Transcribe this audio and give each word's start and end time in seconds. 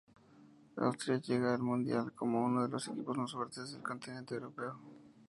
Austria 0.77 1.19
llegaba 1.21 1.53
al 1.53 1.61
Mundial 1.61 2.11
como 2.13 2.43
uno 2.43 2.63
de 2.63 2.69
los 2.69 2.87
equipos 2.87 3.15
más 3.19 3.33
fuertes 3.33 3.71
del 3.73 3.83
continente 3.83 4.33
europeo. 4.33 4.79